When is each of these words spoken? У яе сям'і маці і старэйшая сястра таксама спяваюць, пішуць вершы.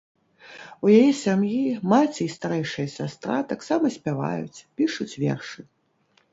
У 0.87 0.93
яе 0.99 1.11
сям'і 1.23 1.59
маці 1.91 2.19
і 2.25 2.33
старэйшая 2.37 2.87
сястра 2.97 3.37
таксама 3.53 3.85
спяваюць, 3.99 4.63
пішуць 4.81 5.11
вершы. 5.29 5.61